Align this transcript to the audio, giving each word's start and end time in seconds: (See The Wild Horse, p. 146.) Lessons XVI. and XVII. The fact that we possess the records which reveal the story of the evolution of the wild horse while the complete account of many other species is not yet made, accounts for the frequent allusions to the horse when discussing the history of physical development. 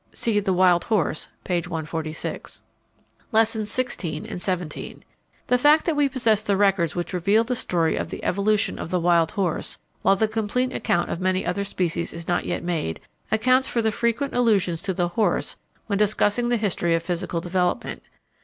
(See 0.13 0.39
The 0.39 0.51
Wild 0.51 0.85
Horse, 0.85 1.27
p. 1.43 1.53
146.) 1.59 2.63
Lessons 3.31 3.69
XVI. 3.69 4.25
and 4.31 4.41
XVII. 4.41 5.03
The 5.45 5.59
fact 5.59 5.85
that 5.85 5.95
we 5.95 6.09
possess 6.09 6.41
the 6.41 6.57
records 6.57 6.95
which 6.95 7.13
reveal 7.13 7.43
the 7.43 7.53
story 7.55 7.97
of 7.97 8.09
the 8.09 8.23
evolution 8.23 8.79
of 8.79 8.89
the 8.89 8.99
wild 8.99 9.29
horse 9.33 9.77
while 10.01 10.15
the 10.15 10.27
complete 10.27 10.73
account 10.73 11.11
of 11.11 11.21
many 11.21 11.45
other 11.45 11.63
species 11.63 12.13
is 12.13 12.27
not 12.27 12.45
yet 12.45 12.63
made, 12.63 12.99
accounts 13.31 13.67
for 13.67 13.83
the 13.83 13.91
frequent 13.91 14.33
allusions 14.33 14.81
to 14.81 14.93
the 14.95 15.09
horse 15.09 15.55
when 15.85 15.99
discussing 15.99 16.49
the 16.49 16.57
history 16.57 16.95
of 16.95 17.03
physical 17.03 17.39
development. 17.39 18.01